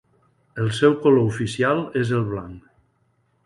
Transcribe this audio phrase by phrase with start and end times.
[0.63, 2.69] El seu color oficial és el blanc.